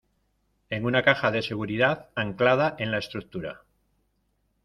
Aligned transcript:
en 0.71 0.85
una 0.85 1.03
caja 1.03 1.29
de 1.29 1.43
seguridad 1.43 2.09
anclada 2.15 2.75
en 2.79 2.89
la 2.89 2.97
estructura. 2.97 3.61